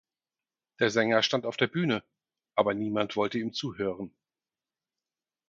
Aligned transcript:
Der 0.79 0.89
Sänger 0.89 1.21
stand 1.21 1.45
auf 1.45 1.57
der 1.57 1.67
Bühne, 1.67 2.03
aber 2.55 2.73
niemand 2.73 3.15
wollte 3.15 3.37
ihm 3.37 3.53
zuhören. 3.53 4.11